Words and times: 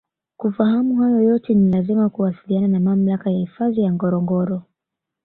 Kufahamu 0.37 0.95
hayo 1.01 1.21
yote 1.21 1.53
ni 1.53 1.71
lazima 1.71 2.09
kuwasiliana 2.09 2.67
na 2.67 2.79
Mamlaka 2.79 3.29
ya 3.31 3.37
Hifadhi 3.37 3.81
ya 3.81 3.93
Ngorongoro 3.93 4.63